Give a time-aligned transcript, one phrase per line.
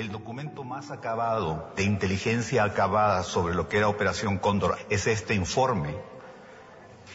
[0.00, 5.34] El documento más acabado, de inteligencia acabada sobre lo que era Operación Cóndor, es este
[5.34, 5.94] informe.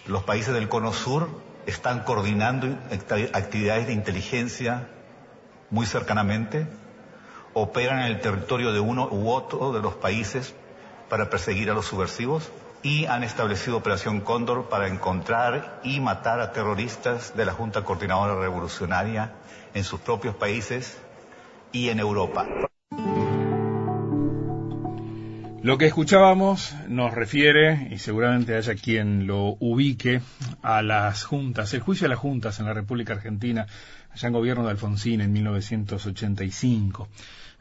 [0.06, 1.28] Los países del Cono Sur
[1.66, 2.68] están coordinando
[3.34, 4.88] actividades de inteligencia
[5.72, 6.68] muy cercanamente,
[7.56, 10.54] operan en el territorio de uno u otro de los países
[11.10, 12.52] para perseguir a los subversivos
[12.84, 18.40] y han establecido Operación Cóndor para encontrar y matar a terroristas de la Junta Coordinadora
[18.40, 19.34] Revolucionaria
[19.74, 21.00] en sus propios países
[21.72, 22.46] y en Europa.
[25.66, 30.22] Lo que escuchábamos nos refiere, y seguramente haya quien lo ubique,
[30.62, 33.66] a las juntas, el juicio de las juntas en la República Argentina,
[34.14, 37.08] allá en gobierno de Alfonsín en 1985.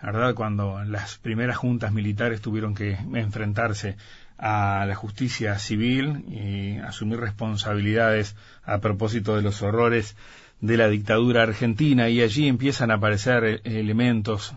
[0.03, 3.97] La verdad, cuando las primeras juntas militares tuvieron que enfrentarse
[4.37, 10.15] a la justicia civil y asumir responsabilidades a propósito de los horrores
[10.61, 14.55] de la dictadura argentina y allí empiezan a aparecer elementos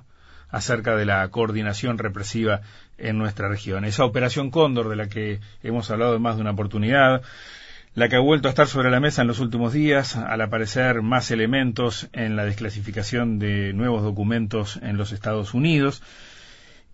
[0.50, 2.62] acerca de la coordinación represiva
[2.98, 3.86] en nuestra región.
[3.86, 7.22] Esa operación Cóndor de la que hemos hablado en más de una oportunidad,
[7.94, 11.02] la que ha vuelto a estar sobre la mesa en los últimos días al aparecer
[11.02, 16.04] más elementos en la desclasificación de nuevos documentos en los Estados Unidos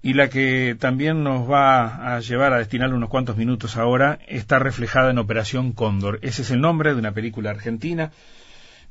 [0.02, 4.60] y la que también nos va a llevar a destinar unos cuantos minutos ahora está
[4.60, 6.20] reflejada en Operación Cóndor.
[6.22, 8.12] Ese es el nombre de una película argentina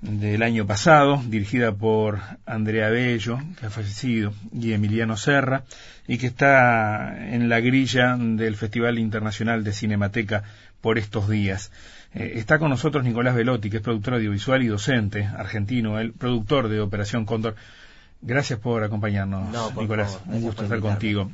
[0.02, 5.62] del año pasado, dirigida por Andrea Bello, que ha fallecido, y Emiliano Serra,
[6.08, 10.42] y que está en la grilla del Festival Internacional de Cinemateca
[10.80, 11.70] por estos días.
[12.14, 16.68] Eh, está con nosotros Nicolás Velotti, que es productor audiovisual y docente argentino, el productor
[16.68, 17.54] de Operación Cóndor.
[18.20, 20.18] Gracias por acompañarnos, Nicolás.
[20.26, 21.30] Un gusto estar contigo.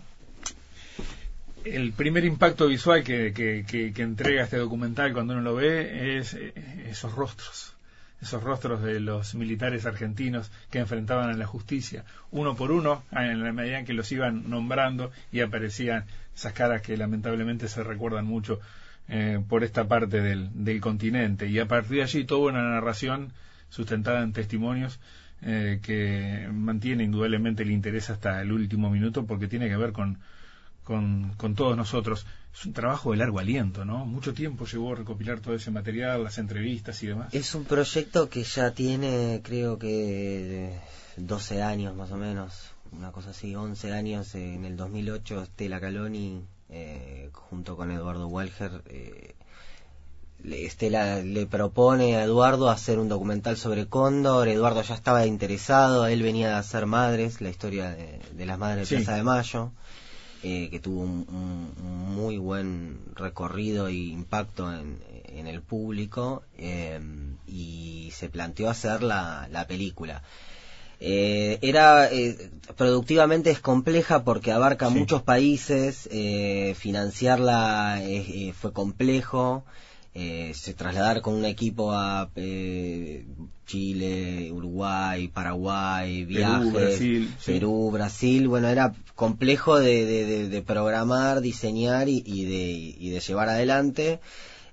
[1.65, 6.35] El primer impacto visual que, que, que entrega este documental cuando uno lo ve es
[6.35, 6.53] eh,
[6.89, 7.78] esos rostros
[8.21, 13.43] esos rostros de los militares argentinos que enfrentaban a la justicia, uno por uno, en
[13.45, 18.27] la medida en que los iban nombrando y aparecían esas caras que lamentablemente se recuerdan
[18.27, 18.61] mucho
[19.09, 21.47] eh, por esta parte del, del, continente.
[21.47, 23.33] Y a partir de allí toda una narración
[23.71, 24.99] sustentada en testimonios
[25.43, 30.19] eh, que mantiene indudablemente el interés hasta el último minuto porque tiene que ver con,
[30.89, 34.07] con, con todos nosotros es un trabajo de largo aliento, ¿no?
[34.07, 37.35] Mucho tiempo llevó a recopilar todo ese material, las entrevistas y demás.
[37.35, 40.81] Es un proyecto que ya tiene, creo que,
[41.19, 44.35] 12 años más o menos, una cosa así, 11 años.
[44.35, 49.35] En el 2008, Estela Caloni, eh, junto con Eduardo Walger, eh,
[50.43, 54.49] Estela le propone a Eduardo hacer un documental sobre Cóndor.
[54.49, 58.97] Eduardo ya estaba interesado, él venía de hacer Madres, la historia de, las Madres de
[58.97, 59.73] Plaza de Mayo.
[60.45, 61.73] Eh, que tuvo un,
[62.15, 64.99] muy buen recorrido e impacto en,
[65.49, 67.01] el público eh,
[67.47, 70.23] y se planteó hacer la, película.
[71.01, 72.09] Eh, era
[72.77, 76.09] productivamente es compleja porque abarca muchos países,
[76.77, 78.01] financiarla
[78.61, 79.65] fue complejo,
[80.15, 82.31] se trasladar con un equipo a
[83.69, 87.01] Chile, Uruguay, Paraguay, viajes,
[87.45, 94.21] Perú, Brasil, bueno, era complejo de, de, programar, diseñar y, de, y de llevar adelante.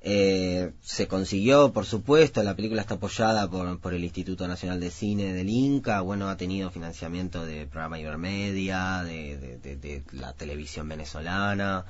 [0.07, 4.91] Eh, se consiguió, por supuesto, la película está apoyada por, por, el Instituto Nacional de
[4.91, 11.85] Cine del Inca, bueno, ha tenido financiamiento de programa Ibermedia, de, de la televisión venezolana.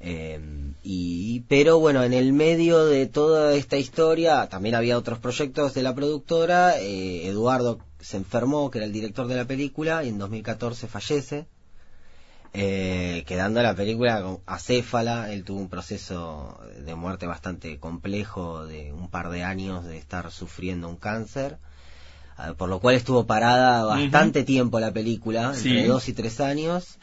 [0.00, 0.40] Eh,
[0.82, 5.82] y, pero bueno, en el medio de toda esta historia también había otros proyectos de
[5.82, 6.78] la productora.
[6.78, 11.46] Eh, Eduardo se enfermó, que era el director de la película, y en 2014 fallece,
[12.52, 15.32] eh, quedando la película acéfala.
[15.32, 20.30] Él tuvo un proceso de muerte bastante complejo de un par de años de estar
[20.30, 21.58] sufriendo un cáncer.
[22.36, 26.98] Ah, por lo cual estuvo parada bastante tiempo la película, entre dos y tres años.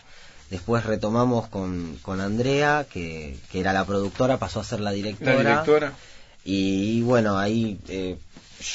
[0.51, 5.41] Después retomamos con, con Andrea, que, que, era la productora, pasó a ser la directora.
[5.41, 5.93] La directora.
[6.43, 8.17] Y, bueno, ahí eh,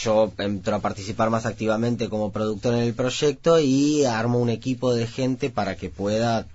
[0.03, 4.95] yo entro a participar más activamente como productor en el proyecto y armo un equipo
[4.95, 6.47] de gente para que pueda,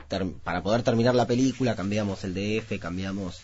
[0.44, 1.75] para poder terminar la película.
[1.75, 3.42] Cambiamos el DF, cambiamos,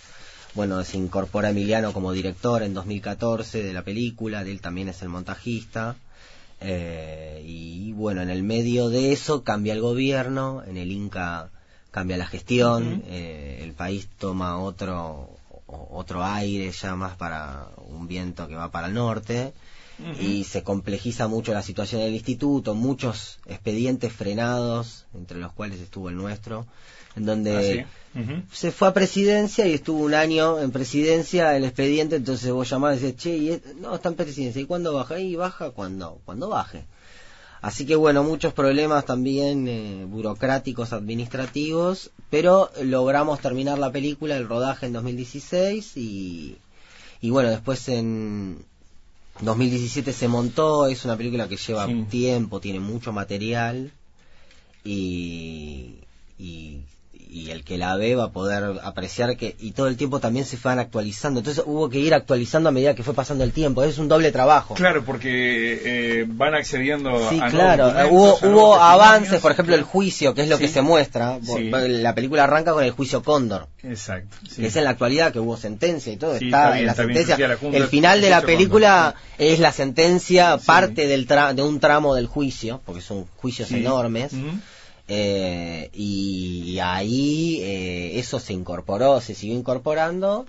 [0.56, 5.04] bueno, se incorpora Emiliano como director en 2014 de la película, de él también es
[5.04, 5.96] el montajista.
[6.60, 11.52] Eh, y bueno, en el medio de eso cambia el gobierno, en el Inca
[11.92, 15.30] cambia la gestión, eh, el país toma otro
[15.68, 19.54] otro aire ya más para un viento que va para el norte
[20.22, 26.10] y se complejiza mucho la situación del instituto, muchos expedientes frenados, entre los cuales estuvo
[26.10, 26.68] el nuestro,
[27.16, 32.16] en donde ah, se fue a presidencia y estuvo un año en presidencia el expediente,
[32.16, 35.20] entonces vos llamás y decís, che, no, está en presidencia, ¿y cuándo baja?
[35.20, 36.86] Y baja cuando, cuando baje.
[37.62, 44.48] Así que bueno, muchos problemas también eh, burocráticos, administrativos, pero logramos terminar la película, el
[44.48, 46.58] rodaje en 2016 y,
[47.22, 48.64] y bueno, después en
[49.42, 53.92] 2017 se montó, es una película que lleva tiempo, tiene mucho material
[54.84, 55.96] y,
[56.38, 56.82] y
[57.30, 60.46] y el que la ve va a poder apreciar que y todo el tiempo también
[60.46, 61.40] se van actualizando.
[61.40, 63.84] Entonces hubo que ir actualizando a medida que fue pasando el tiempo.
[63.84, 64.74] Es un doble trabajo.
[64.74, 67.94] Claro porque eh, van accediendo sí claro.
[68.10, 71.40] hubo hubo avances por ejemplo el juicio que es lo que se muestra.
[71.88, 73.68] La película arranca con el juicio Cóndor.
[73.84, 76.36] Exacto que es en la actualidad que hubo sentencia y todo.
[76.36, 77.38] Está, en la sentencia.
[77.72, 82.82] El final de la película es la sentencia parte del de un tramo del juicio
[82.86, 84.34] porque son juicios enormes
[85.08, 90.46] eh, y ahí eh, eso se incorporó, se siguió incorporando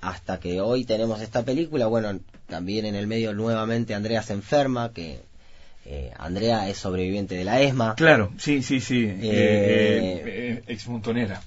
[0.00, 1.86] hasta que hoy tenemos esta película.
[1.86, 5.22] Bueno, también en el medio nuevamente Andrea se enferma, que
[5.90, 7.94] eh, Andrea es sobreviviente de la ESMA.
[7.94, 9.04] Claro, sí, sí, sí.
[9.06, 11.42] Eh, eh, eh ex montonera.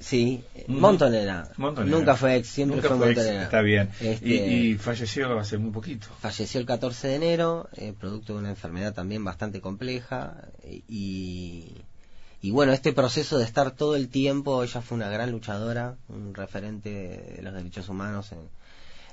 [0.00, 1.50] sí, montonera.
[1.56, 3.42] Nunca fue ex, siempre fue, montonera.
[3.42, 3.90] está bien.
[3.98, 6.06] Este, y, falleció hace muy poquito.
[6.20, 7.68] Falleció el 14 de enero,
[7.98, 10.36] producto de una enfermedad también bastante compleja.
[10.88, 11.82] Y,
[12.40, 16.32] y bueno, este proceso de estar todo el tiempo, ella fue una gran luchadora, un
[16.32, 18.38] referente de los derechos humanos en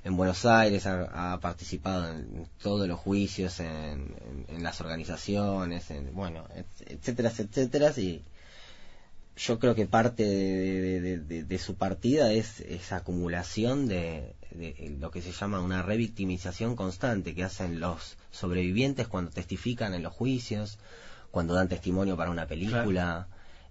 [0.05, 4.13] en Buenos Aires, ha, participado en todos los juicios, en,
[4.59, 6.45] las organizaciones, en, bueno,
[6.85, 8.21] etcétera, etcétera, y
[9.35, 14.35] yo creo que parte de, su partida es esa acumulación de,
[14.99, 20.13] lo que se llama una revictimización constante que hacen los sobrevivientes cuando testifican en los
[20.13, 20.77] juicios,
[21.31, 23.27] cuando dan testimonio para una película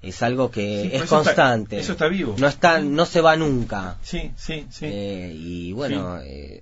[0.09, 1.79] es algo que es constante.
[1.79, 2.35] eso está vivo.
[2.39, 3.97] No está, no se va nunca.
[4.03, 4.87] Sí, sí, sí.
[4.87, 6.61] Eh, y bueno, eh,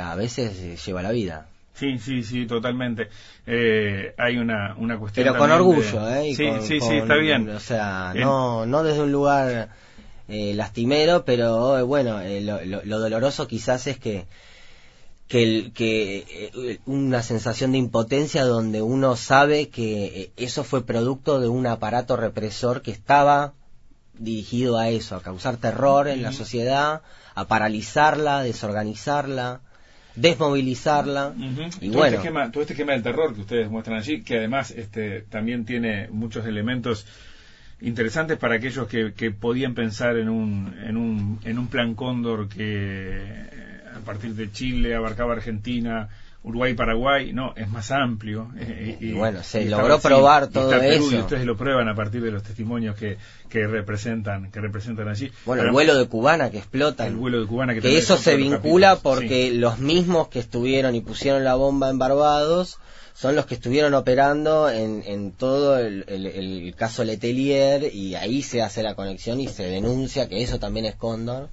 [0.00, 1.46] a veces lleva la vida.
[1.74, 3.08] Sí, sí, sí, totalmente.
[3.46, 5.24] Eh, hay una, una cuestión.
[5.24, 6.34] Pero con orgullo, ¿eh?
[6.34, 7.48] sí, sí, sí, está bien.
[7.48, 9.68] O sea, no, no desde un lugar
[10.28, 14.26] lastimero, pero bueno, lo doloroso quizás es que
[15.30, 21.38] que, que eh, una sensación de impotencia donde uno sabe que eh, eso fue producto
[21.40, 23.54] de un aparato represor que estaba
[24.18, 27.02] dirigido a eso, a causar terror en la sociedad,
[27.36, 29.60] a paralizarla, desorganizarla,
[30.16, 31.32] desmovilizarla.
[31.80, 34.72] Y todo Este esquema, todo este esquema del terror que ustedes muestran allí, que además
[34.72, 37.06] este, también tiene muchos elementos
[37.80, 42.48] interesantes para aquellos que, que podían pensar en un, en un, en un plan cóndor
[42.48, 46.08] que a partir de Chile, abarcaba Argentina,
[46.42, 48.50] Uruguay, Paraguay, no, es más amplio.
[48.58, 51.14] Eh, y, bueno, se logró probar todo eso.
[51.14, 55.30] Y ustedes lo prueban a partir de los testimonios que, que representan que representan allí.
[55.44, 57.06] Bueno, el vuelo de Cubana que explota.
[57.06, 61.02] El vuelo de Cubana que, que eso se vincula porque los mismos que estuvieron y
[61.02, 62.78] pusieron la bomba en Barbados
[63.12, 68.62] son los que estuvieron operando en, en todo el, el caso Letelier y ahí se
[68.62, 71.50] hace la conexión y se denuncia que eso también es Cóndor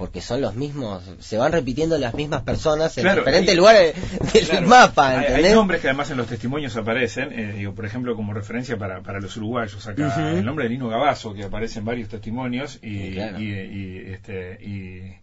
[0.00, 3.94] porque son los mismos, se van repitiendo las mismas personas en diferentes lugares
[4.32, 5.10] del mapa.
[5.10, 9.02] Hay, nombres que además en los testimonios aparecen, eh, digo, por ejemplo, como referencia para,
[9.02, 13.18] para los uruguayos acá, el nombre de Nino Gabazo, que aparece en varios testimonios y,
[13.18, 15.18] y, este, y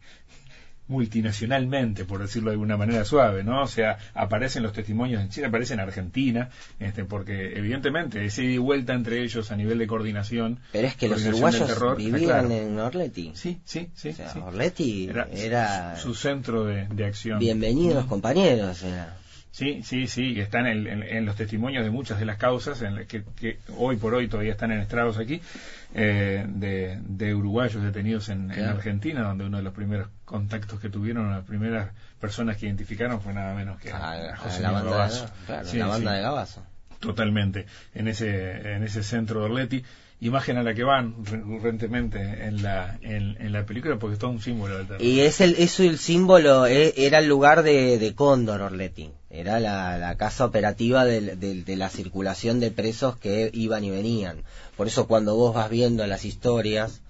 [0.88, 3.64] multinacionalmente, por decirlo de alguna manera suave, ¿no?
[3.64, 6.50] O sea, aparecen los testimonios en Chile, aparecen en Argentina,
[6.80, 10.60] este, porque evidentemente ese ida y vuelta entre ellos a nivel de coordinación.
[10.72, 13.32] Pero es que los uruguayos vivían en Orleti.
[13.36, 14.16] Sí, sí, sí.
[14.42, 17.40] Orleti era, su, centro de, acción.
[17.40, 18.84] Bienvenidos compañeros.
[19.58, 23.24] Sí, sí, sí, que están en, los testimonios de muchas de las causas en que,
[23.36, 25.42] que, hoy por hoy todavía están en estrados aquí,
[25.96, 31.44] eh, de, uruguayos detenidos en, Argentina, donde uno de los primeros contactos que tuvieron, las
[31.44, 35.10] primeras personas que identificaron fue nada menos que a, José la banda,
[35.64, 36.64] De, la banda de Gabazo.
[37.00, 39.84] Totalmente, en ese, en ese centro de Orleti
[40.20, 44.42] imagen a la que van recurrentemente en la, en, la película porque es todo un
[44.42, 49.60] símbolo Y es el, el símbolo, eh, era el lugar de, de Cóndor Orleti, era
[49.60, 54.44] la, la casa operativa de, de, la circulación de presos que iban y venían.
[54.76, 57.02] Por eso cuando vos vas viendo las historias,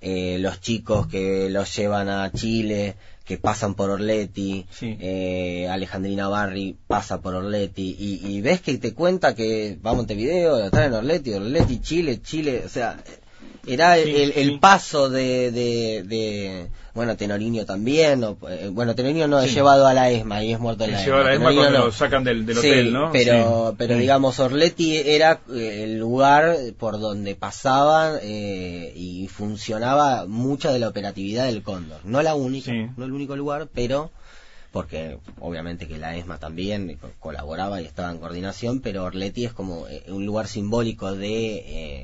[0.00, 2.94] eh, los chicos que los llevan a Chile,
[3.26, 9.34] que pasan por Orleti, eh, Alejandrina Barri pasa por Orleti, y, ves que te cuenta
[9.34, 12.96] que va a Montevideo, está en Orleti, Orleti, Chile, Chile, o sea,
[13.66, 19.94] era el, paso de, de, bueno Tenorinio también eh, bueno Tenorinio no es llevado a
[19.94, 21.54] la ESMA y es muerto en la ESMA, a la ESMA.
[21.54, 26.98] Cuando lo sacan del, hotel no pero pero digamos Orleti era eh, el lugar por
[27.00, 32.00] donde pasaban eh, y funcionaba mucha de la operatividad del Cóndor.
[32.04, 34.10] No la única no el único lugar pero
[34.76, 39.88] porque obviamente que la ESMA también colaboraba y estaba en coordinación, pero Orleti es como
[39.88, 41.54] eh, un lugar simbólico de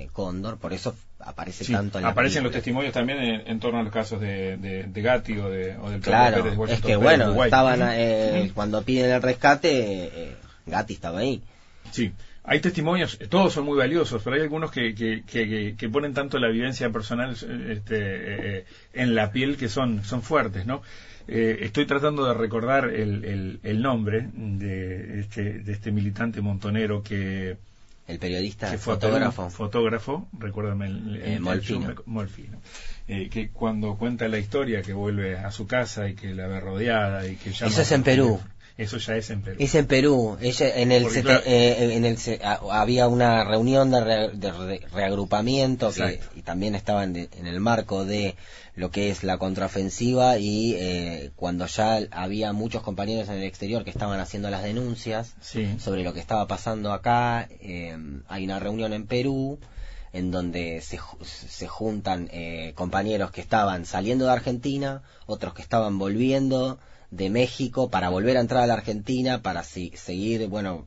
[0.04, 3.82] eh, Cóndor, por eso aparece tanto en la Aparecen los testimonios también en, torno a
[3.82, 8.50] los casos de, de, Gatti o, de, o del Claro, es que bueno, estaban eh,
[8.54, 11.42] cuando piden el rescate, Gatti estaba ahí.
[11.90, 12.10] Sí.
[12.44, 16.48] Hay testimonios, todos son muy valiosos, pero hay algunos que, que, que, ponen tanto la
[16.48, 17.36] vivencia personal
[17.68, 20.82] este, en la piel que son, son fuertes, ¿no?
[21.28, 27.56] Eh, estoy tratando de recordar el, el, nombre de este, de este militante montonero que...
[28.08, 29.48] El periodista, fotógrafo.
[29.48, 31.94] Fotógrafo, recuérdame el, eh, Molfino.
[32.06, 32.58] Molfino.
[33.06, 36.60] Eh, que cuando cuenta la historia que vuelve a su casa y que la ve
[36.60, 38.40] rodeada y que Eso es en Perú.
[38.78, 39.56] Eso ya es en Perú.
[39.58, 40.38] Es en Perú.
[40.40, 42.18] Ella, en el, en el
[42.70, 48.34] había una reunión de, reagrupamiento que, y también estaban en el marco de
[48.74, 53.84] lo que es la contraofensiva y eh, cuando ya había muchos compañeros en el exterior
[53.84, 55.34] que estaban haciendo las denuncias
[55.78, 57.96] sobre lo que estaba pasando acá, eh,
[58.28, 59.58] hay una reunión en Perú
[60.14, 65.98] en donde se, se juntan eh, compañeros que estaban saliendo de Argentina, otros que estaban
[65.98, 66.78] volviendo
[67.12, 70.86] de México para volver a entrar a la Argentina, para seguir, bueno,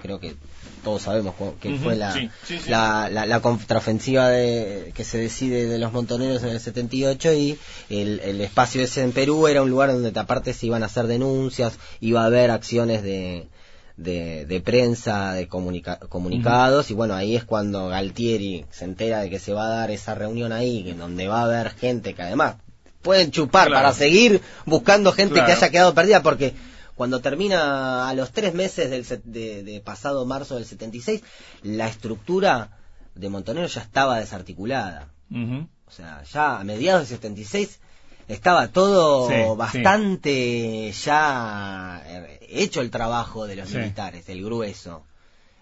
[0.00, 0.36] creo que
[0.84, 2.30] todos sabemos que fue la,
[2.68, 8.20] la, la, contraofensiva de, que se decide de los montoneros en el 78 y el,
[8.20, 11.78] el, espacio ese en Perú era un lugar donde aparte se iban a hacer denuncias,
[12.00, 13.48] iba a haber acciones de,
[13.96, 19.54] de, prensa, de comunicados, y bueno, ahí es cuando Galtieri se entera de que se
[19.54, 22.56] va a dar esa reunión ahí, en donde va a haber gente que además
[23.04, 26.54] pueden chupar para seguir buscando gente que haya quedado perdida, porque
[26.96, 29.22] cuando termina a los tres meses del,
[29.64, 31.22] de, pasado marzo del 76,
[31.62, 32.78] la estructura
[33.14, 35.12] de Montonero ya estaba desarticulada.
[35.86, 37.78] O sea, ya a mediados del 76
[38.26, 45.04] estaba todo bastante ya eh, hecho el trabajo de los militares, el grueso.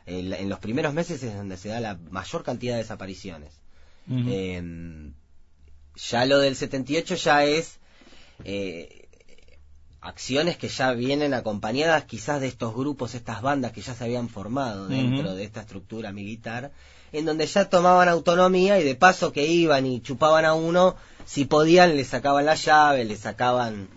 [0.07, 3.63] en los primeros meses es donde se da la mayor cantidad de desapariciones.
[4.09, 5.15] Em,
[5.95, 7.79] ya lo del 78 ya es
[8.45, 9.09] eh,
[10.01, 14.29] acciones que ya vienen acompañadas quizás de estos grupos, estas bandas que ya se habían
[14.29, 16.73] formado dentro de esta estructura militar,
[17.13, 21.45] en donde ya tomaban autonomía y de paso que iban y chupaban a uno, si
[21.45, 23.89] podían le sacaban la llave, le sacaban,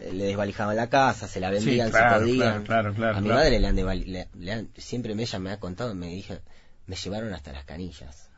[0.00, 2.64] eh, le desvalijaban la casa, se la vendían si podían.
[2.68, 6.40] a mi madre le han, siempre ella me ha contado, me dije,
[6.86, 8.30] me llevaron hasta las canillas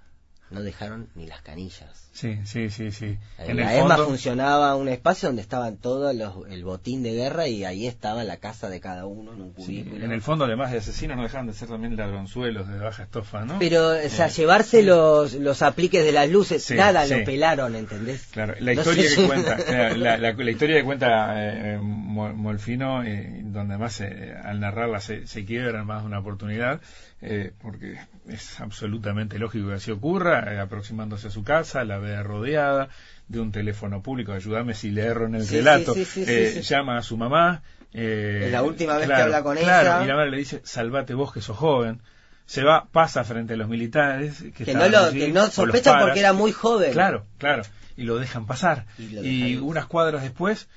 [0.52, 2.10] no dejaron ni las canillas.
[2.12, 3.16] Sí, sí, sí, sí.
[3.38, 7.64] En la ESMA funcionaba un espacio donde estaban todos los, el botín de guerra y
[7.64, 10.04] ahí estaba la casa de cada uno en un cubículo.
[10.04, 13.44] en el fondo, además de asesinos, no dejaban de ser también ladronzuelos de baja estofa,
[13.46, 13.58] ¿no?
[13.58, 18.26] Pero, o sea, eh, llevarse los, los apliques de las luces, nada lo pelaron, ¿entendés?
[18.30, 19.56] Claro, la historia que cuenta,
[19.96, 24.02] la, la, historia que cuenta eh, Molfino, eh, donde además
[24.44, 26.80] al narrarla se, se quiebra más una oportunidad,
[27.24, 32.22] eh, porque es absolutamente lógico que así ocurra, eh, aproximándose a su casa, la ve
[32.22, 32.88] rodeada
[33.28, 37.16] de un teléfono público, ayúdame si le erro en el relato, eh, llama a su
[37.16, 37.62] mamá.
[37.92, 40.02] es la última vez que habla con ella.
[40.02, 42.00] Y la madre le dice, salvate vos que sos joven.
[42.44, 44.44] Se va, pasa frente a los militares.
[44.54, 46.92] Que, no, lo, que no sospecha porque era muy joven.
[46.92, 47.62] Claro, claro.
[47.96, 48.86] Y lo dejan pasar.
[48.98, 50.68] y unas cuadras después,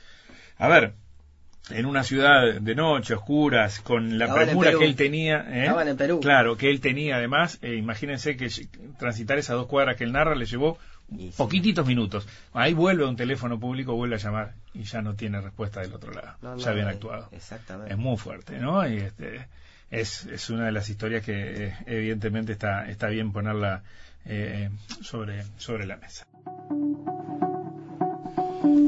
[0.57, 0.93] a ver,
[1.69, 5.45] en una ciudad de noche, oscuras, con la premura que él tenía.
[5.49, 5.89] ¿eh?
[5.89, 6.19] en Perú.
[6.19, 7.59] Claro, que él tenía además.
[7.61, 8.49] Eh, imagínense que
[8.97, 10.77] transitar esas dos cuadras que él narra le llevó
[11.37, 12.27] poquititos minutos.
[12.53, 15.93] Ahí vuelve a un teléfono público, vuelve a llamar y ya no tiene respuesta del
[15.93, 16.57] otro lado.
[16.57, 17.29] ya habían actuado.
[17.31, 17.93] Exactamente.
[17.93, 18.87] Es muy fuerte, ¿no?
[18.87, 19.47] Y este,
[19.91, 23.83] es, es una de las historias que eh, evidentemente está, está bien ponerla
[24.25, 24.69] eh,
[25.01, 26.25] sobre, sobre la mesa.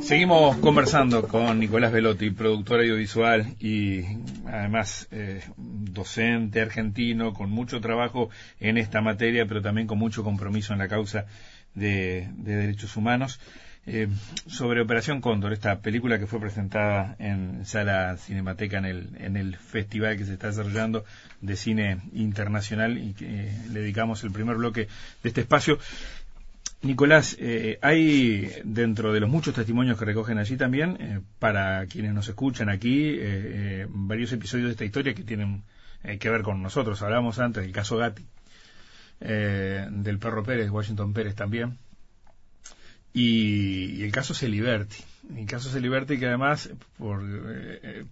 [0.02, 4.04] Seguimos conversando con Nicolás Velotti, productor audiovisual y
[4.46, 8.30] además eh, docente argentino con mucho trabajo
[8.60, 11.26] en esta materia, pero también con mucho compromiso en la causa
[11.74, 13.40] de, derechos humanos.
[13.86, 14.10] Eh,
[14.48, 19.56] sobre Operación Cóndor, esta película que fue presentada en Sala Cinemateca en el, en el
[19.56, 21.06] festival que se está desarrollando
[21.40, 24.88] de cine internacional y que eh, le dedicamos el primer bloque
[25.24, 25.80] de este espacio.
[26.82, 32.14] Nicolás, eh, hay dentro de los muchos testimonios que recogen allí también, eh, para quienes
[32.14, 35.64] nos escuchan aquí, eh, varios episodios de esta historia que tienen
[36.20, 37.02] que ver con nosotros.
[37.02, 38.24] Hablábamos antes del caso Gatti,
[39.20, 41.80] del perro Pérez, Washington Pérez también,
[43.14, 44.98] y, el caso Celiberti.
[45.36, 47.24] El caso Celiberti que además, por,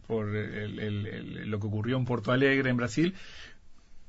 [0.08, 3.14] por lo que ocurrió en Porto Alegre, en Brasil,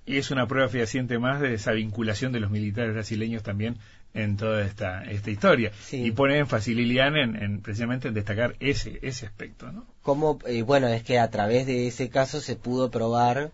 [0.06, 3.76] es una prueba fehaciente más de esa vinculación de los militares brasileños también
[4.16, 5.72] en toda esta, esta historia.
[5.92, 9.70] Y pone énfasis Lilian en, precisamente en destacar ese, ese aspecto.
[9.70, 9.86] ¿no?
[10.02, 13.52] Como, eh, bueno, es que a través de ese caso se pudo probar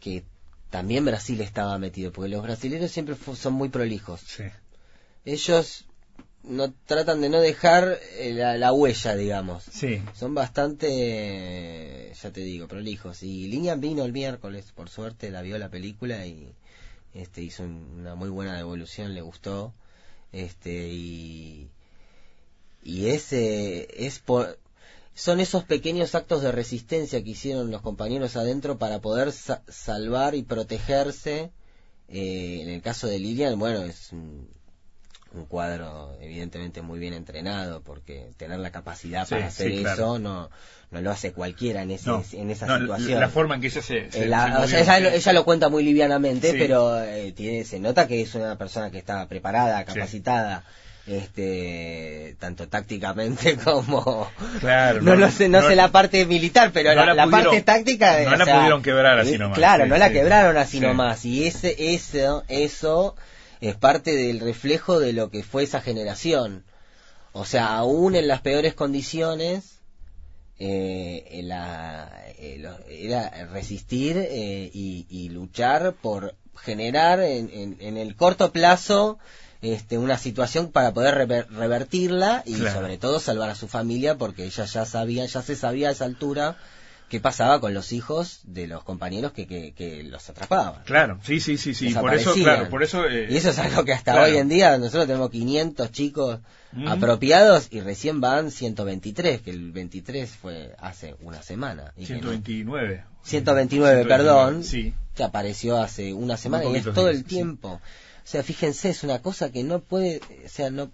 [0.00, 0.24] que
[0.70, 4.22] también Brasil estaba metido, porque los brasileños siempre son muy prolijos.
[5.24, 5.86] Ellos
[6.42, 9.64] no tratan de no dejar eh, la, huella, digamos.
[9.64, 10.02] Sí.
[10.14, 13.22] Son bastante, ya te digo, prolijos.
[13.22, 16.54] Y Linian vino el miércoles, por suerte, la vio la película y
[17.14, 19.74] este hizo una muy buena devolución, le gustó.
[20.32, 21.70] Este y
[22.82, 24.58] y ese es por
[25.14, 30.42] son esos pequeños actos de resistencia que hicieron los compañeros adentro para poder salvar y
[30.42, 31.50] protegerse.
[32.08, 34.48] Eh, en el caso de Lilian, bueno, es un,
[35.48, 40.50] cuadro evidentemente muy bien entrenado, porque tener la capacidad para hacer eso no,
[40.90, 43.20] no lo hace cualquiera en, ese, en esa situación.
[43.20, 44.08] La, forma en que ella se...
[44.14, 48.98] ella, lo, cuenta muy livianamente, pero eh, tiene, se nota que es una persona que
[48.98, 50.64] está preparada, capacitada
[51.06, 54.30] este tanto tácticamente como
[54.60, 58.44] claro, no, no, sé no, sé la parte militar pero la, parte táctica no la
[58.44, 63.16] pudieron quebrar así nomás claro no la quebraron así nomás y ese eso eso
[63.60, 66.64] es parte del reflejo de lo que fue esa generación.
[67.32, 69.80] O sea aún en las peores condiciones
[70.58, 79.18] eh, la, eh, era resistir eh, y, luchar por generar en, en el corto plazo
[79.60, 81.16] este, una situación para poder
[81.50, 85.88] revertirla y sobre todo salvar a su familia porque ella ya sabía, ya se sabía
[85.88, 86.56] a esa altura
[87.08, 90.82] qué pasaba con los hijos de los compañeros que, que, los atrapaban.
[90.84, 91.94] Claro, sí, sí, sí, sí.
[91.94, 93.06] Por eso, claro, por eso.
[93.06, 96.40] Eh, y eso es algo que hasta hoy en día nosotros tenemos 500 chicos
[96.86, 101.92] apropiados y recién van 123, que el 23 fue hace una semana.
[101.96, 103.04] Y 129.
[103.22, 104.64] 129, perdón.
[104.64, 104.94] Sí.
[105.14, 107.80] Que apareció hace una semana y es todo el tiempo.
[108.28, 110.90] O sea, fíjense, es una cosa que no puede, o sea, no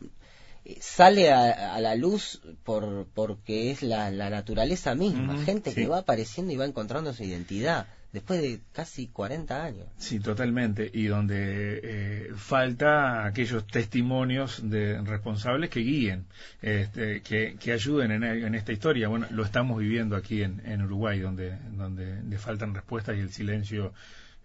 [0.81, 6.57] sale a, la luz por porque es la, naturaleza misma, gente que va apareciendo y
[6.57, 9.89] va encontrando su identidad después de casi 40 años.
[9.99, 16.25] Sí, totalmente, y donde eh, falta aquellos testimonios de responsables que guíen,
[16.63, 19.09] este, que, que, ayuden en, en, esta historia.
[19.09, 23.33] Bueno, lo estamos viviendo aquí en, en Uruguay, donde, donde le faltan respuestas y el
[23.33, 23.93] silencio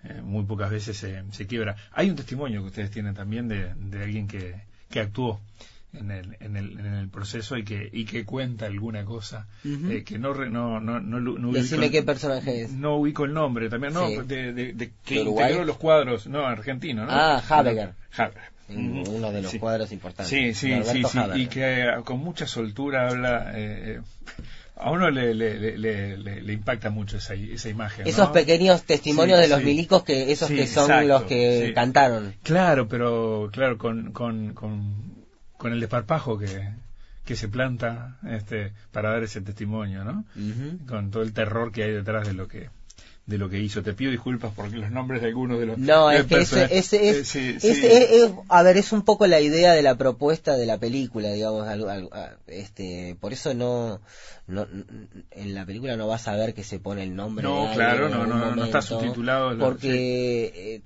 [0.04, 1.76] eh, muy pocas veces se, se, quiebra.
[1.91, 4.56] Hay un testimonio que ustedes tienen también de, de alguien que,
[4.89, 5.39] que actuó
[5.93, 10.04] en el, en el, en el proceso y que, y que cuenta alguna cosa eh,
[10.06, 12.71] que no, no, no, no, no Decime qué personaje es.
[12.71, 17.06] No ubico el nombre también, no, de, de, de, que integró los cuadros, no, argentino,
[17.06, 17.12] ¿no?
[17.12, 17.93] Ah, Habeger.
[18.69, 20.28] Uno de los cuadros importantes.
[20.28, 23.52] Sí, sí, sí, sí, y que con mucha soltura habla.
[23.56, 23.99] Eh,
[24.75, 28.08] a uno le, le, le, le, impacta mucho esa, esa imagen.
[28.08, 32.34] Esos pequeños testimonios de los milicos que esos que son los que cantaron.
[32.43, 35.18] Claro, pero claro, con, con, con,
[35.60, 36.69] con el desparpajo que,
[37.26, 40.26] que se planta este, para dar ese testimonio, ¿no?
[40.88, 42.69] Con todo el terror que hay detrás de lo que
[43.28, 43.84] de lo que hizo.
[43.84, 45.78] Te pido disculpas por los nombres de algunos de los.
[45.78, 49.84] No, es que ese, ese es, eh, a ver, es un poco la idea de
[49.84, 51.67] la propuesta de la película, digamos,
[52.48, 54.02] este, por eso no,
[54.48, 54.65] no,
[55.30, 57.43] en la película no vas a ver que se pone el nombre.
[57.43, 59.56] No, claro, no, no, no está subtitulado.
[59.60, 60.82] Porque eh,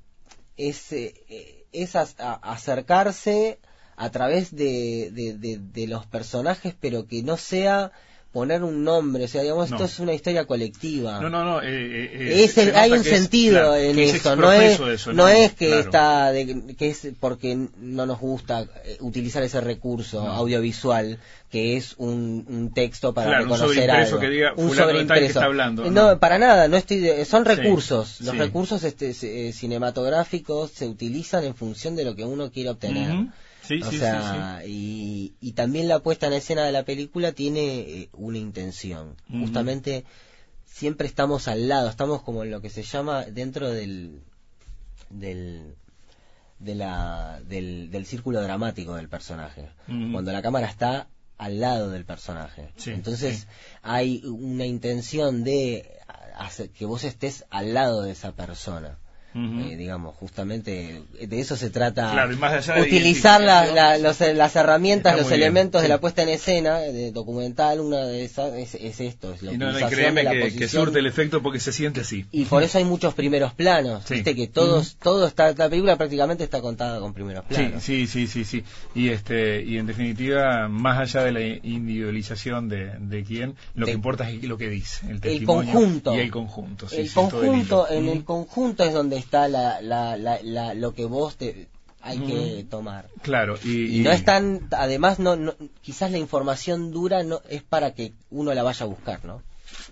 [0.58, 3.60] es, eh, es acercarse
[3.96, 7.92] a través de, de, de los personajes, pero que no sea
[8.34, 11.22] poner un nombre, o sea, digamos, esto es una historia colectiva.
[11.22, 11.62] No, no, no.
[11.62, 16.76] Eh, eh, eh hay un sentido en eso, no es, no, es que está, de,
[16.76, 21.20] que es porque no nos gusta eh, utilizar ese recurso audiovisual
[21.52, 24.20] que es un, un texto para reconocer un algo.
[24.20, 25.22] Que diga, un sobreimpreso.
[25.22, 28.20] Que está hablando, no, para nada, no estoy, son recursos.
[28.22, 29.14] Los recursos este,
[29.54, 33.28] cinematográficos se utilizan en función de lo que uno quiere obtener.
[33.64, 38.10] Sí, o sea, Y, y, también la puesta en escena de la película tiene eh,
[38.12, 39.16] una intención.
[39.30, 40.04] Justamente
[40.66, 44.22] siempre estamos al lado, estamos como en lo que se llama dentro del
[45.10, 45.76] del
[46.60, 49.70] de la, del, del círculo dramático del personaje.
[49.88, 52.70] Cuando la cámara está al lado del personaje.
[52.86, 53.48] Entonces
[53.82, 56.00] hay una intención de
[56.36, 58.98] hacer que vos estés al lado de esa persona.
[59.36, 62.28] Eh, digamos, justamente de eso se trata.
[62.80, 68.54] utilizar las herramientas, los elementos de la puesta en escena de documental, una de esas
[68.54, 69.34] es, esto.
[69.34, 72.26] Es la y no, que, que, surte el efecto porque se siente así.
[72.32, 74.08] Y por eso hay muchos primeros planos.
[74.08, 77.82] Viste que todos, todo está, la película prácticamente está contada con primeros planos.
[77.82, 82.92] Sí, sí, sí, sí, Y este, y en definitiva, más allá de la individualización de,
[83.00, 86.16] de quién, lo que importa es lo que dice, el, conjunto.
[86.16, 86.88] Y el conjunto.
[86.92, 91.68] el conjunto, en el conjunto es donde está la, la, la, lo que vos te,
[92.04, 93.08] hay que tomar.
[93.22, 95.38] Claro, y, no es tan, además, no,
[95.82, 99.42] quizás la información dura no es para que uno la vaya a buscar, ¿no?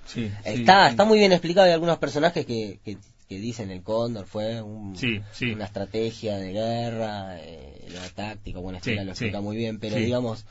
[0.06, 1.68] Sí, está, está muy bien explicado.
[1.68, 2.98] Hay algunos personajes que, que,
[3.30, 9.40] dicen el cóndor fue una estrategia de guerra, eh, la táctica, bueno, Estela lo explica
[9.40, 10.46] muy bien, pero digamos,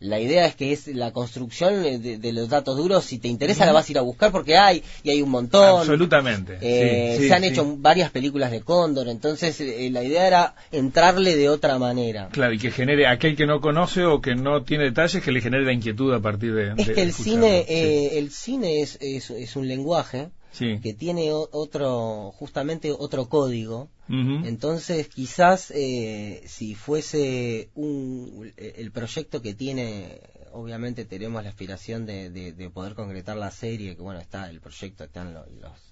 [0.00, 3.04] la idea es que es la construcción de, los datos duros.
[3.04, 5.80] Si te interesa, la vas a ir a buscar porque hay, y hay un montón.
[5.80, 6.58] Absolutamente.
[6.60, 11.48] Eh, se han hecho varias películas de Cóndor, entonces eh, la idea era entrarle de
[11.48, 12.28] otra manera.
[12.32, 15.40] Claro, y que genere aquel que no conoce o que no tiene detalles, que le
[15.40, 16.74] genere la inquietud a partir de.
[16.76, 22.92] Es que el cine, eh, el cine es, es, un lenguaje que tiene otro, justamente
[22.92, 23.88] otro código.
[24.08, 30.20] Entonces, quizás eh, si fuese un, el proyecto que tiene,
[30.52, 35.04] obviamente tenemos la aspiración de, de, poder concretar la serie, que bueno, está el proyecto,
[35.04, 35.46] están los,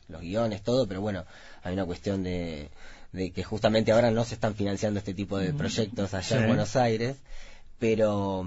[0.08, 1.24] los, guiones, todo, pero bueno,
[1.62, 2.70] hay una cuestión de,
[3.12, 6.76] de, que justamente ahora no se están financiando este tipo de proyectos allá en Buenos
[6.76, 7.16] Aires,
[7.78, 8.44] pero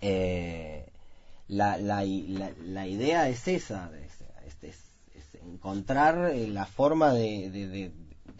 [0.00, 0.84] eh,
[1.46, 4.18] la, la, la, idea es esa, es,
[5.46, 7.90] encontrar eh, la forma de, de,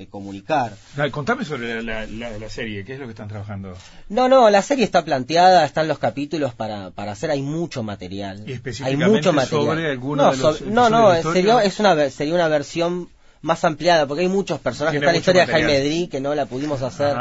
[0.06, 0.76] comunicar.
[1.11, 3.76] contame sobre la, la, serie, ¿qué es lo que están trabajando?
[4.08, 8.44] No, no, la serie está planteada, están los capítulos para, para hacer, hay mucho material.
[8.46, 9.66] ¿Y específicamente hay mucho material.
[9.66, 13.08] sobre alguno no, de los, No, no, sería, es una, sería una versión
[13.42, 15.00] más ampliada, porque hay muchos personajes.
[15.00, 17.16] Está la historia de Jaime Dri, que no la pudimos hacer.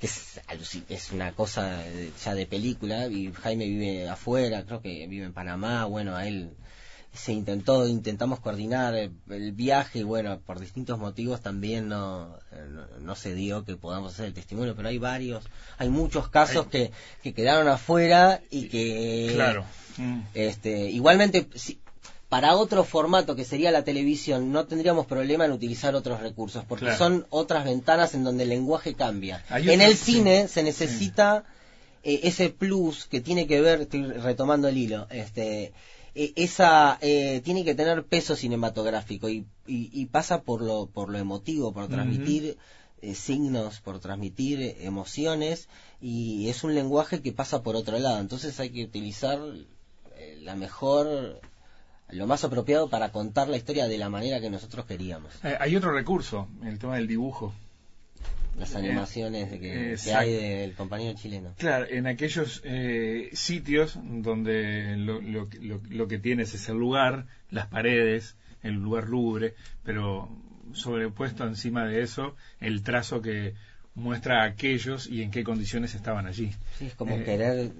[0.00, 0.40] que es,
[0.88, 1.82] es una cosa
[2.24, 6.50] ya de película, y Jaime vive afuera, creo que vive en Panamá, bueno, a él
[7.18, 12.38] se intentó, intentamos coordinar el viaje y bueno, por distintos motivos también no,
[13.00, 15.44] no, se dio que podamos hacer el testimonio, pero hay varios,
[15.78, 19.32] hay muchos casos que, que quedaron afuera y que...
[19.34, 19.64] Claro.
[20.32, 21.48] Este, igualmente,
[22.28, 26.94] para otro formato que sería la televisión, no tendríamos problema en utilizar otros recursos, porque
[26.94, 29.44] son otras ventanas en donde el lenguaje cambia.
[29.50, 31.44] en el cine se necesita
[32.04, 35.72] eh, ese plus que tiene que ver, estoy retomando el hilo, este
[36.14, 41.18] e, esa eh, tiene que tener peso cinematográfico y, y, pasa por lo por lo
[41.18, 42.56] emotivo por transmitir
[43.00, 45.68] eh, signos por transmitir emociones
[46.00, 48.18] y es un lenguaje que pasa por otro lado.
[48.20, 49.38] Entonces hay que utilizar
[50.16, 51.40] eh, la mejor
[52.10, 55.32] lo más apropiado para contar la historia de la manera que nosotros queríamos.
[55.42, 57.52] Hay otro recurso el tema del dibujo
[58.58, 61.54] las eh, animaciones de que, hay del compañero chileno.
[61.56, 65.48] Claro, en aquellos eh, sitios donde lo, lo,
[65.88, 70.28] lo, que tienes es el lugar, las paredes, el lugar lubre, pero
[70.72, 73.54] sobrepuesto encima de eso el trazo que
[73.94, 76.52] muestra a aquellos y en qué condiciones estaban allí.
[76.78, 77.70] Sí, es como eh, querer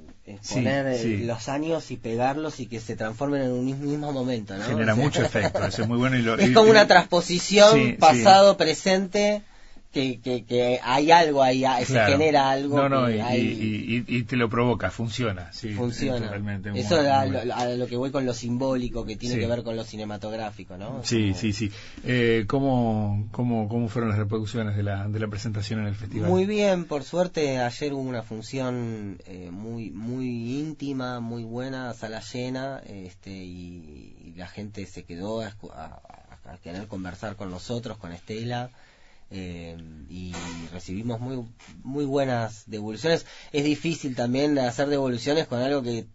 [0.53, 4.64] poner los años y pegarlos y que se transformen en un mismo momento, ¿no?
[4.64, 6.19] Genera mucho efecto, eso es muy bueno.
[6.19, 9.43] Y es como una transposición pasado-presente
[9.92, 12.77] que, que, hay algo ahí, se genera algo.
[12.77, 15.53] No, no, y, te lo provoca, funciona.
[15.53, 16.31] Sí, funciona.
[16.74, 19.85] Eso es a, lo, que voy con lo simbólico, que tiene que ver con lo
[19.85, 21.03] cinematográfico, ¿no?
[21.05, 21.70] Sí, sí, sí.
[22.05, 26.29] Eh, ¿cómo, cómo, ¿Cómo fueron las reproducciones de la, de la presentación en el festival?
[26.29, 32.20] Muy bien, por suerte, ayer hubo una función eh, muy, muy íntima, muy buena, sala
[32.20, 35.48] llena, este, y, la gente se quedó a,
[36.48, 38.70] a querer conversar con nosotros, con Estela.
[39.31, 39.77] Eh,
[40.09, 40.33] y
[40.73, 41.45] recibimos muy
[41.83, 43.27] muy buenas devoluciones.
[43.53, 46.07] Es difícil también hacer devoluciones con algo que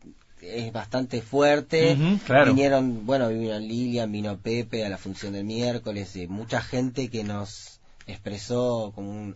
[0.42, 1.98] es bastante fuerte.
[2.46, 7.24] Vinieron, bueno, vino Lilian, vino Pepe a la función del miércoles, y mucha gente que
[7.24, 9.36] nos expresó como un...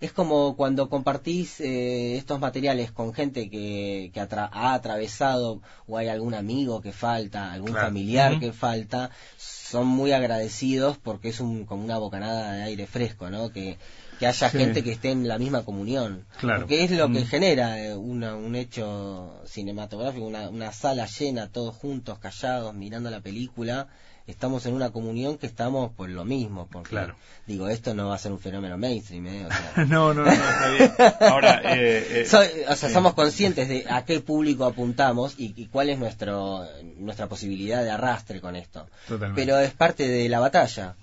[0.00, 6.08] Es como cuando compartís eh, estos materiales con gente que, que ha atravesado o hay
[6.08, 11.82] algún amigo que falta, algún familiar que falta, son muy agradecidos porque es un, como
[11.82, 13.50] una bocanada de aire fresco, ¿no?
[13.50, 13.78] Que,
[14.18, 16.26] que haya gente que esté en la misma comunión.
[16.38, 16.60] Claro.
[16.60, 17.26] Porque es lo que mm.
[17.26, 23.20] genera eh, una, un hecho cinematográfico, una, una sala llena, todos juntos, callados, mirando la
[23.20, 23.88] película
[24.26, 26.68] estamos en una comunión que estamos por lo mismo.
[26.70, 27.14] Porque, claro.
[27.46, 29.26] digo, esto no va a ser un fenómeno mainstream.
[29.26, 29.48] ¿eh?
[29.88, 30.92] no, no, no, está bien.
[31.20, 35.98] Ahora, eh, eh, o sea, somos conscientes de a qué público apuntamos y, cuál es
[35.98, 36.64] nuestro
[36.98, 38.88] nuestra posibilidad de arrastre con esto.
[39.06, 39.40] Totalmente.
[39.40, 40.94] Pero es parte de la batalla.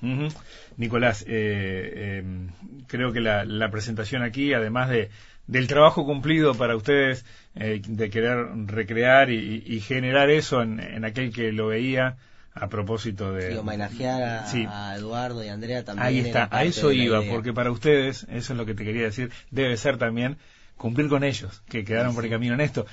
[0.78, 2.50] Nicolás, em,
[2.88, 5.10] creo que la, la presentación aquí, además de
[5.46, 11.52] del trabajo cumplido para ustedes de querer recrear y, generar eso en, en, aquel que
[11.52, 12.16] lo veía
[12.56, 13.54] a propósito de...
[13.54, 16.08] Y homenajear a, Eduardo y Andrea también.
[16.08, 19.32] Ahí está, a eso iba, porque para ustedes, eso es lo que te quería decir,
[19.52, 20.38] debe ser también
[20.78, 22.86] cumplir con ellos, que quedaron por el camino en esto.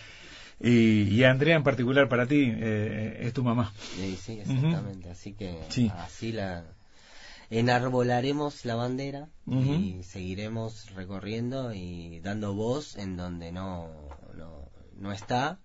[0.61, 3.73] Y, y, Andrea en particular para ti, eh, es tu mamá.
[3.97, 5.09] Sí, sí, exactamente.
[5.09, 5.59] Así que
[5.97, 6.65] así la...
[7.49, 13.89] enarbolaremos la bandera y seguiremos recorriendo y dando voz en donde no,
[14.99, 15.59] no, está,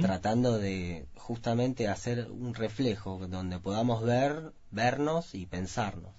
[0.00, 6.10] tratando de justamente hacer un reflejo donde podamos ver, vernos y pensarnos.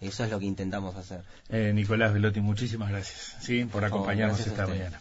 [0.00, 1.22] Eso es lo que intentamos hacer.
[1.48, 3.64] Eh, Nicolás Velotti, muchísimas gracias ¿sí?
[3.64, 5.00] por acompañarnos esta mañana.